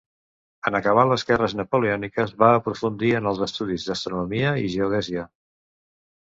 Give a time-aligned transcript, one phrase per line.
[0.69, 5.29] En acabar les guerres napoleòniques va aprofundir en els estudis d'astronomia i geodèsia.